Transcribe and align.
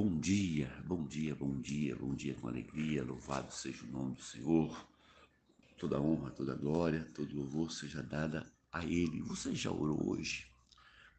Bom 0.00 0.16
dia, 0.16 0.72
bom 0.86 1.04
dia, 1.08 1.34
bom 1.34 1.60
dia, 1.60 1.96
bom 1.96 2.14
dia 2.14 2.32
com 2.34 2.46
alegria, 2.46 3.02
louvado 3.02 3.52
seja 3.52 3.84
o 3.84 3.90
nome 3.90 4.14
do 4.14 4.22
Senhor. 4.22 4.88
Toda 5.76 6.00
honra, 6.00 6.30
toda 6.30 6.54
glória, 6.54 7.10
todo 7.12 7.34
louvor 7.34 7.72
seja 7.72 8.00
dada 8.00 8.46
a 8.70 8.84
Ele. 8.84 9.20
Você 9.22 9.52
já 9.56 9.72
orou 9.72 10.10
hoje? 10.10 10.46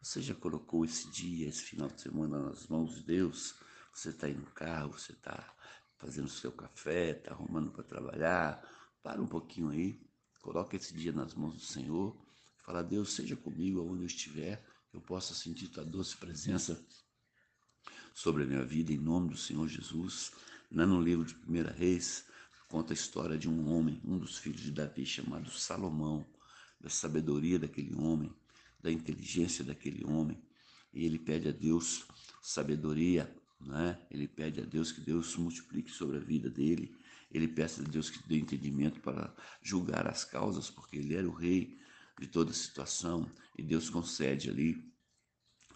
Você 0.01 0.21
já 0.21 0.33
colocou 0.33 0.85
esse 0.85 1.11
dia, 1.11 1.49
esse 1.49 1.61
final 1.61 1.89
de 1.89 1.99
semana 1.99 2.41
nas 2.41 2.67
mãos 2.67 2.95
de 2.95 3.03
Deus? 3.03 3.53
Você 3.93 4.11
está 4.11 4.27
aí 4.27 4.33
no 4.33 4.45
carro, 4.45 4.93
você 4.93 5.11
está 5.11 5.53
fazendo 5.97 6.29
seu 6.29 6.53
café, 6.53 7.09
está 7.09 7.31
arrumando 7.31 7.71
para 7.71 7.83
trabalhar. 7.83 8.65
Para 9.03 9.21
um 9.21 9.27
pouquinho 9.27 9.71
aí, 9.71 9.99
coloca 10.41 10.77
esse 10.77 10.93
dia 10.93 11.11
nas 11.11 11.33
mãos 11.33 11.55
do 11.55 11.65
Senhor. 11.65 12.15
Fala, 12.59 12.81
Deus, 12.81 13.11
seja 13.11 13.35
comigo 13.35 13.81
aonde 13.81 14.03
eu 14.03 14.07
estiver, 14.07 14.65
eu 14.93 15.01
possa 15.01 15.33
sentir 15.33 15.67
tua 15.67 15.83
doce 15.83 16.15
presença 16.15 16.81
sobre 18.19 18.43
a 18.43 18.45
minha 18.45 18.65
vida, 18.65 18.91
em 18.91 18.97
nome 18.97 19.29
do 19.29 19.37
Senhor 19.37 19.65
Jesus. 19.65 20.33
Lá 20.69 20.85
no 20.85 21.01
livro 21.01 21.23
de 21.23 21.33
1 21.47 21.71
Reis, 21.73 22.25
conta 22.67 22.91
a 22.91 22.93
história 22.93 23.37
de 23.37 23.47
um 23.47 23.71
homem, 23.71 24.01
um 24.03 24.17
dos 24.17 24.37
filhos 24.37 24.59
de 24.59 24.73
Davi, 24.73 25.05
chamado 25.05 25.49
Salomão, 25.49 26.25
da 26.81 26.89
sabedoria 26.89 27.57
daquele 27.57 27.95
homem, 27.95 28.29
da 28.83 28.91
inteligência 28.91 29.63
daquele 29.63 30.03
homem. 30.05 30.37
E 30.93 31.05
ele 31.05 31.17
pede 31.17 31.47
a 31.47 31.51
Deus 31.53 32.05
sabedoria, 32.41 33.33
né? 33.57 33.97
ele 34.11 34.27
pede 34.27 34.59
a 34.59 34.65
Deus 34.65 34.91
que 34.91 34.99
Deus 34.99 35.37
multiplique 35.37 35.89
sobre 35.89 36.17
a 36.17 36.19
vida 36.19 36.49
dele. 36.49 36.93
Ele 37.31 37.47
pede 37.47 37.79
a 37.79 37.83
Deus 37.83 38.09
que 38.09 38.27
dê 38.27 38.37
entendimento 38.37 38.99
para 38.99 39.33
julgar 39.61 40.05
as 40.09 40.25
causas, 40.25 40.69
porque 40.69 40.97
ele 40.97 41.15
era 41.15 41.25
o 41.25 41.33
rei 41.33 41.79
de 42.19 42.27
toda 42.27 42.51
a 42.51 42.53
situação, 42.53 43.31
e 43.57 43.63
Deus 43.63 43.89
concede 43.89 44.49
ali 44.49 44.89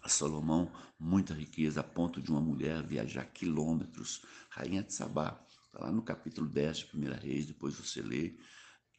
a 0.04 0.08
Salomão 0.08 0.70
muita 1.00 1.32
riqueza, 1.32 1.80
a 1.80 1.82
ponto 1.82 2.20
de 2.20 2.30
uma 2.30 2.40
mulher 2.40 2.86
viajar 2.86 3.24
quilômetros, 3.24 4.22
rainha 4.50 4.82
de 4.82 4.92
Sabá, 4.92 5.42
está 5.64 5.80
lá 5.80 5.90
no 5.90 6.02
capítulo 6.02 6.46
10 6.46 6.76
de 6.76 6.90
1 6.94 7.12
Reis, 7.14 7.46
depois 7.46 7.74
você 7.74 8.02
lê, 8.02 8.36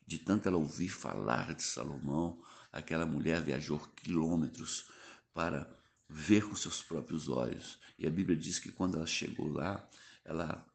de 0.07 0.17
tanto 0.17 0.47
ela 0.47 0.57
ouvir 0.57 0.89
falar 0.89 1.53
de 1.53 1.61
Salomão, 1.61 2.41
aquela 2.71 3.05
mulher 3.05 3.39
viajou 3.41 3.79
quilômetros 3.95 4.89
para 5.31 5.69
ver 6.09 6.47
com 6.49 6.55
seus 6.55 6.81
próprios 6.81 7.29
olhos. 7.29 7.79
E 7.99 8.07
a 8.07 8.09
Bíblia 8.09 8.35
diz 8.35 8.57
que 8.57 8.71
quando 8.71 8.97
ela 8.97 9.07
chegou 9.07 9.47
lá, 9.47 9.87
ela 10.23 10.65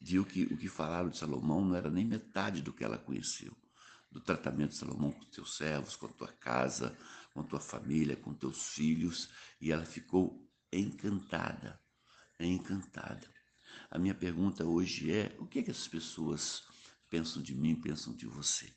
viu 0.00 0.24
que 0.24 0.44
o 0.44 0.56
que 0.56 0.68
falaram 0.68 1.10
de 1.10 1.18
Salomão 1.18 1.64
não 1.64 1.76
era 1.76 1.90
nem 1.90 2.04
metade 2.04 2.60
do 2.60 2.72
que 2.72 2.82
ela 2.82 2.98
conheceu. 2.98 3.56
Do 4.10 4.20
tratamento 4.20 4.70
de 4.70 4.76
Salomão 4.76 5.12
com 5.12 5.32
seus 5.32 5.56
servos, 5.56 5.94
com 5.94 6.06
a 6.06 6.12
tua 6.12 6.28
casa, 6.28 6.96
com 7.32 7.42
tua 7.42 7.60
família, 7.60 8.16
com 8.16 8.34
teus 8.34 8.68
filhos, 8.68 9.30
e 9.60 9.70
ela 9.72 9.84
ficou 9.84 10.48
encantada, 10.72 11.80
encantada. 12.38 13.28
A 13.90 13.98
minha 13.98 14.14
pergunta 14.14 14.64
hoje 14.64 15.12
é: 15.12 15.34
o 15.38 15.46
que, 15.46 15.60
é 15.60 15.62
que 15.62 15.70
as 15.70 15.88
pessoas 15.88 16.62
pensam 17.08 17.42
de 17.42 17.54
mim, 17.54 17.74
pensam 17.74 18.14
de 18.14 18.26
você? 18.26 18.72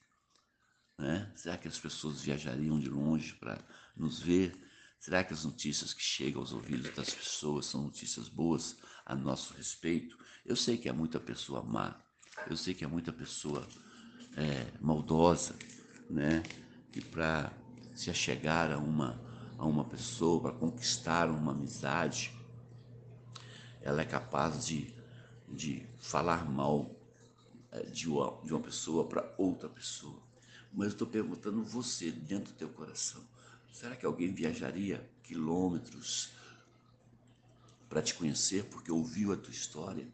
Né? 0.97 1.31
Será 1.35 1.57
que 1.57 1.67
as 1.67 1.79
pessoas 1.79 2.21
viajariam 2.21 2.79
de 2.79 2.89
longe 2.89 3.33
para 3.35 3.59
nos 3.95 4.19
ver? 4.19 4.55
Será 4.99 5.23
que 5.23 5.33
as 5.33 5.43
notícias 5.43 5.93
que 5.93 6.01
chegam 6.01 6.41
aos 6.41 6.53
ouvidos 6.53 6.93
das 6.95 7.13
pessoas 7.13 7.65
são 7.65 7.83
notícias 7.83 8.29
boas 8.29 8.77
a 9.05 9.15
nosso 9.15 9.53
respeito? 9.53 10.17
Eu 10.45 10.55
sei 10.55 10.77
que 10.77 10.87
há 10.87 10.93
muita 10.93 11.19
pessoa 11.19 11.61
má, 11.61 12.01
eu 12.49 12.55
sei 12.55 12.73
que 12.73 12.85
há 12.85 12.87
muita 12.87 13.11
pessoa 13.11 13.67
é, 14.37 14.71
maldosa, 14.79 15.57
né? 16.09 16.41
Que 16.91 17.01
para 17.01 17.51
se 17.95 18.09
achegar 18.09 18.71
a 18.71 18.77
uma, 18.77 19.20
a 19.58 19.65
uma 19.65 19.83
pessoa, 19.83 20.42
para 20.42 20.52
conquistar 20.52 21.30
uma 21.30 21.52
amizade, 21.52 22.33
ela 23.81 24.02
é 24.02 24.05
capaz 24.05 24.65
de, 24.65 24.93
de 25.48 25.86
falar 25.99 26.49
mal 26.49 26.92
é, 27.71 27.83
de 27.83 28.09
uma, 28.09 28.39
de 28.43 28.54
uma 28.54 28.61
pessoa 28.61 29.05
para 29.08 29.33
outra 29.37 29.70
pessoa. 29.70 30.21
Mas 30.71 30.87
eu 30.87 30.93
estou 30.93 31.08
perguntando 31.08 31.64
você, 31.64 32.11
dentro 32.11 32.54
do 32.54 32.58
teu 32.58 32.70
coração, 32.70 33.21
será 33.71 33.95
que 33.95 34.05
alguém 34.05 34.33
viajaria 34.33 35.08
quilômetros 35.23 36.31
para 37.89 38.02
te 38.02 38.15
conhecer 38.15 38.64
porque 38.65 38.92
ouviu 38.92 39.33
a 39.33 39.37
tua 39.37 39.52
história? 39.52 40.08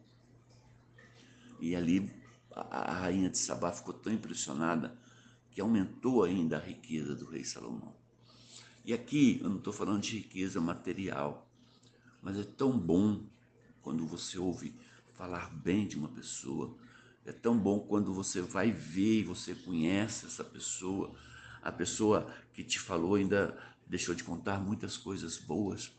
E 1.60 1.76
ali 1.76 2.12
a, 2.52 2.92
a 2.92 2.94
rainha 2.94 3.30
de 3.30 3.38
Sabá 3.38 3.72
ficou 3.72 3.94
tão 3.94 4.12
impressionada 4.12 4.98
que 5.52 5.62
aumentou 5.62 6.24
ainda 6.24 6.58
a 6.58 6.62
riqueza 6.62 7.16
do 7.16 7.26
rei 7.26 7.44
Salomão. 7.44 7.96
E 8.86 8.94
aqui 8.94 9.40
eu 9.42 9.50
não 9.50 9.58
estou 9.58 9.74
falando 9.74 10.02
de 10.02 10.18
riqueza 10.18 10.60
material, 10.60 11.48
mas 12.22 12.38
é 12.38 12.44
tão 12.44 12.78
bom 12.78 13.24
quando 13.82 14.06
você 14.08 14.38
ouve 14.38 14.74
falar 15.14 15.50
bem 15.50 15.86
de 15.86 15.98
uma 15.98 16.08
pessoa, 16.08 16.76
é 17.26 17.32
tão 17.32 17.58
bom 17.58 17.80
quando 17.80 18.14
você 18.14 18.42
vai 18.42 18.72
ver 18.72 19.20
e 19.20 19.24
você 19.24 19.54
conhece 19.54 20.26
essa 20.26 20.44
pessoa, 20.44 21.14
a 21.62 21.72
pessoa 21.72 22.34
que 22.54 22.64
te 22.64 22.80
falou 22.80 23.16
ainda 23.16 23.58
deixou 23.86 24.16
de 24.16 24.24
contar 24.24 24.60
muitas 24.60 24.98
coisas 24.98 25.38
boas. 25.38 25.92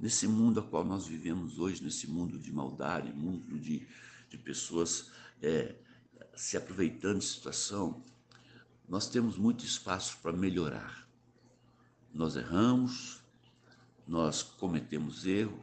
Nesse 0.00 0.26
mundo 0.26 0.60
a 0.60 0.62
qual 0.62 0.84
nós 0.84 1.06
vivemos 1.06 1.58
hoje, 1.58 1.84
nesse 1.84 2.08
mundo 2.08 2.38
de 2.38 2.52
maldade, 2.52 3.12
mundo 3.12 3.58
de, 3.58 3.86
de 4.28 4.38
pessoas 4.38 5.10
é, 5.40 5.76
se 6.34 6.56
aproveitando 6.56 7.18
de 7.18 7.26
situação, 7.26 8.02
nós 8.88 9.08
temos 9.08 9.36
muito 9.36 9.64
espaço 9.64 10.18
para 10.22 10.32
melhorar. 10.32 11.08
Nós 12.12 12.36
erramos, 12.36 13.22
nós 14.06 14.42
cometemos 14.42 15.26
erro. 15.26 15.62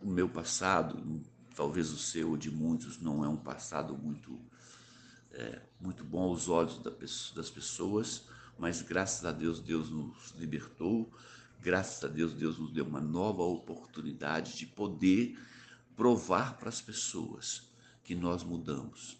O 0.00 0.08
meu 0.08 0.28
passado, 0.28 1.22
talvez 1.54 1.90
o 1.90 1.98
seu 1.98 2.30
ou 2.30 2.36
de 2.36 2.50
muitos, 2.50 3.00
não 3.00 3.24
é 3.24 3.28
um 3.28 3.36
passado 3.36 3.96
muito, 3.96 4.40
é, 5.32 5.60
muito 5.80 6.04
bom 6.04 6.22
aos 6.22 6.48
olhos 6.48 6.78
das 7.34 7.50
pessoas, 7.50 8.24
mas 8.58 8.80
graças 8.80 9.24
a 9.24 9.32
Deus, 9.32 9.60
Deus 9.60 9.90
nos 9.90 10.30
libertou, 10.38 11.12
graças 11.60 12.02
a 12.04 12.08
Deus, 12.08 12.32
Deus 12.32 12.58
nos 12.58 12.70
deu 12.70 12.84
uma 12.84 13.00
nova 13.00 13.42
oportunidade 13.42 14.56
de 14.56 14.66
poder 14.66 15.38
provar 15.96 16.56
para 16.56 16.68
as 16.68 16.80
pessoas 16.80 17.68
que 18.04 18.14
nós 18.14 18.42
mudamos, 18.44 19.18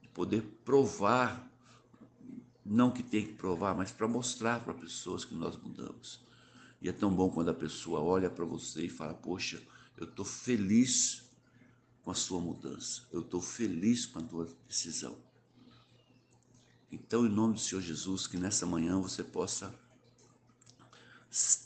de 0.00 0.08
poder 0.08 0.42
provar 0.64 1.47
não 2.68 2.90
que 2.90 3.02
tem 3.02 3.26
que 3.26 3.32
provar, 3.32 3.74
mas 3.74 3.90
para 3.90 4.06
mostrar 4.06 4.60
para 4.60 4.74
pessoas 4.74 5.24
que 5.24 5.34
nós 5.34 5.56
mudamos. 5.56 6.20
E 6.80 6.88
é 6.88 6.92
tão 6.92 7.14
bom 7.14 7.30
quando 7.30 7.48
a 7.48 7.54
pessoa 7.54 8.00
olha 8.00 8.30
para 8.30 8.44
você 8.44 8.84
e 8.86 8.88
fala: 8.88 9.14
Poxa, 9.14 9.60
eu 9.96 10.04
estou 10.04 10.24
feliz 10.24 11.22
com 12.02 12.10
a 12.10 12.14
sua 12.14 12.40
mudança, 12.40 13.02
eu 13.10 13.20
estou 13.20 13.40
feliz 13.40 14.06
com 14.06 14.18
a 14.18 14.22
tua 14.22 14.48
decisão. 14.66 15.16
Então, 16.90 17.26
em 17.26 17.28
nome 17.28 17.54
do 17.54 17.60
Senhor 17.60 17.82
Jesus, 17.82 18.26
que 18.26 18.38
nessa 18.38 18.64
manhã 18.64 18.98
você 18.98 19.22
possa 19.22 19.74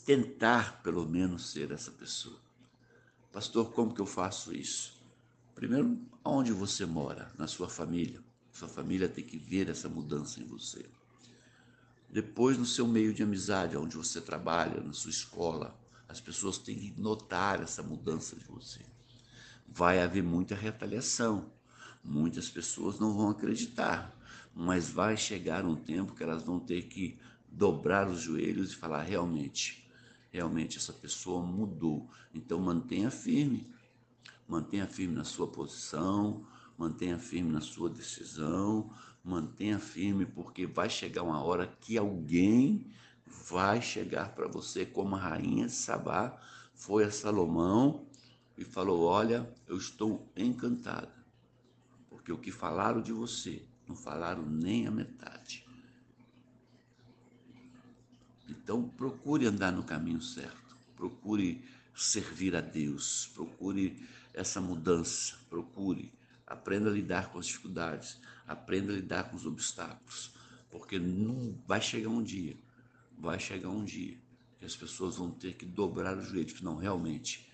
tentar, 0.05 0.81
pelo 0.83 1.07
menos, 1.07 1.51
ser 1.51 1.71
essa 1.71 1.91
pessoa. 1.91 2.39
Pastor, 3.31 3.71
como 3.71 3.93
que 3.93 4.01
eu 4.01 4.05
faço 4.05 4.53
isso? 4.53 5.01
Primeiro, 5.55 5.97
onde 6.25 6.51
você 6.51 6.85
mora, 6.85 7.31
na 7.37 7.47
sua 7.47 7.69
família. 7.69 8.21
Sua 8.53 8.67
família 8.67 9.09
tem 9.09 9.23
que 9.23 9.37
ver 9.37 9.67
essa 9.67 9.89
mudança 9.89 10.39
em 10.39 10.45
você. 10.45 10.85
Depois, 12.07 12.55
no 12.55 12.65
seu 12.65 12.87
meio 12.87 13.11
de 13.11 13.23
amizade, 13.23 13.75
onde 13.75 13.97
você 13.97 14.21
trabalha, 14.21 14.79
na 14.79 14.93
sua 14.93 15.09
escola, 15.09 15.75
as 16.07 16.21
pessoas 16.21 16.59
têm 16.59 16.77
que 16.77 17.01
notar 17.01 17.59
essa 17.63 17.81
mudança 17.81 18.35
de 18.35 18.45
você. 18.45 18.81
Vai 19.67 19.99
haver 19.99 20.21
muita 20.21 20.53
retaliação. 20.53 21.51
Muitas 22.03 22.47
pessoas 22.47 22.99
não 22.99 23.15
vão 23.15 23.29
acreditar, 23.29 24.15
mas 24.53 24.89
vai 24.89 25.17
chegar 25.17 25.65
um 25.65 25.75
tempo 25.75 26.13
que 26.13 26.21
elas 26.21 26.43
vão 26.43 26.59
ter 26.59 26.83
que 26.83 27.17
dobrar 27.47 28.07
os 28.07 28.21
joelhos 28.21 28.73
e 28.73 28.75
falar: 28.75 29.01
realmente, 29.01 29.89
realmente 30.29 30.77
essa 30.77 30.93
pessoa 30.93 31.43
mudou. 31.43 32.07
Então 32.33 32.59
mantenha 32.59 33.09
firme, 33.09 33.73
mantenha 34.47 34.85
firme 34.85 35.15
na 35.15 35.23
sua 35.23 35.47
posição, 35.47 36.45
mantenha 36.77 37.17
firme 37.17 37.51
na 37.51 37.61
sua 37.61 37.89
decisão, 37.89 38.91
mantenha 39.23 39.79
firme, 39.79 40.25
porque 40.25 40.65
vai 40.65 40.89
chegar 40.89 41.23
uma 41.23 41.41
hora 41.41 41.67
que 41.81 41.97
alguém 41.97 42.87
vai 43.49 43.81
chegar 43.81 44.33
para 44.35 44.47
você, 44.47 44.85
como 44.85 45.15
a 45.15 45.19
rainha 45.19 45.67
de 45.67 45.73
Sabá 45.73 46.37
foi 46.73 47.03
a 47.03 47.11
Salomão 47.11 48.05
e 48.57 48.63
falou: 48.63 49.03
Olha, 49.03 49.49
eu 49.67 49.77
estou 49.77 50.27
encantada, 50.35 51.13
porque 52.09 52.31
o 52.31 52.37
que 52.37 52.51
falaram 52.51 53.01
de 53.01 53.11
você 53.11 53.63
não 53.87 53.95
falaram 53.95 54.45
nem 54.45 54.87
a 54.87 54.91
metade. 54.91 55.65
Então, 58.47 58.87
procure 58.89 59.45
andar 59.45 59.71
no 59.71 59.83
caminho 59.83 60.21
certo, 60.21 60.77
procure 60.95 61.63
servir 61.95 62.55
a 62.55 62.61
Deus, 62.61 63.29
procure 63.33 64.07
essa 64.33 64.59
mudança, 64.59 65.35
procure 65.49 66.11
Aprenda 66.53 66.87
a 66.87 66.93
lidar 66.93 67.31
com 67.31 67.39
as 67.39 67.47
dificuldades, 67.47 68.21
aprenda 68.45 68.93
a 68.93 68.95
lidar 68.95 69.23
com 69.23 69.35
os 69.35 69.43
obstáculos, 69.43 70.31
porque 70.69 70.99
não 70.99 71.59
vai 71.65 71.81
chegar 71.81 72.09
um 72.09 72.21
dia, 72.21 72.55
vai 73.17 73.39
chegar 73.39 73.69
um 73.69 73.83
dia 73.83 74.15
que 74.59 74.65
as 74.67 74.75
pessoas 74.75 75.15
vão 75.15 75.31
ter 75.31 75.55
que 75.55 75.65
dobrar 75.65 76.15
os 76.15 76.27
joelhos, 76.27 76.61
não 76.61 76.77
realmente. 76.77 77.49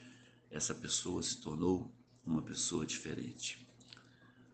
essa 0.52 0.76
pessoa 0.76 1.24
se 1.24 1.38
tornou 1.38 1.90
uma 2.26 2.42
pessoa 2.42 2.86
diferente. 2.86 3.66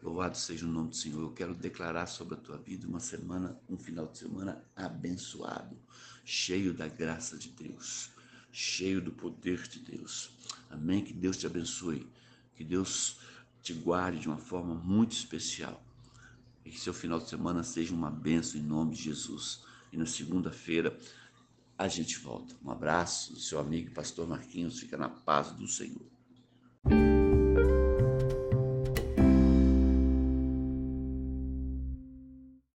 Louvado 0.04 0.38
seja 0.38 0.66
o 0.68 0.70
nome 0.70 0.90
do 0.90 0.96
Senhor. 0.96 1.22
Eu 1.22 1.32
quero 1.32 1.56
declarar 1.56 2.06
sobre 2.06 2.36
a 2.36 2.38
tua 2.38 2.58
vida 2.58 2.86
uma 2.86 3.00
semana, 3.00 3.60
um 3.68 3.78
final 3.78 4.06
de 4.06 4.20
semana 4.20 4.64
abençoado, 4.76 5.76
cheio 6.24 6.72
da 6.72 6.88
graça 6.88 7.36
de 7.38 7.50
Deus, 7.50 8.12
cheio 8.52 9.02
do 9.02 9.12
poder 9.12 9.68
de 9.68 9.80
Deus. 9.80 10.30
Amém. 10.70 11.04
Que 11.04 11.14
Deus 11.14 11.38
te 11.38 11.48
abençoe. 11.48 12.08
Que 12.56 12.64
Deus 12.64 13.18
te 13.66 13.74
guarde 13.74 14.20
de 14.20 14.28
uma 14.28 14.38
forma 14.38 14.76
muito 14.76 15.14
especial. 15.14 15.84
E 16.64 16.70
que 16.70 16.80
seu 16.80 16.94
final 16.94 17.20
de 17.20 17.28
semana 17.28 17.64
seja 17.64 17.96
uma 17.96 18.12
benção 18.12 18.62
em 18.62 18.64
nome 18.64 18.94
de 18.94 19.02
Jesus. 19.02 19.64
E 19.92 19.98
na 19.98 20.06
segunda-feira 20.06 20.96
a 21.76 21.88
gente 21.88 22.20
volta. 22.20 22.56
Um 22.64 22.70
abraço 22.70 23.34
do 23.34 23.40
seu 23.40 23.60
amigo 23.60 23.90
pastor 23.92 24.28
Marquinhos. 24.28 24.80
Fica 24.80 24.96
na 24.98 25.10
paz 25.10 25.52
do 25.52 25.68
Senhor. 25.68 26.15